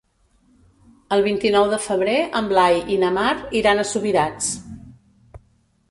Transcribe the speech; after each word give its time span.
El 1.17 1.21
vint-i-nou 1.27 1.67
de 1.75 1.79
febrer 1.85 2.17
en 2.41 2.49
Blai 2.55 2.81
i 2.97 2.99
na 3.05 3.13
Mar 3.21 3.35
iran 3.63 3.83
a 3.83 3.89
Subirats. 3.95 4.53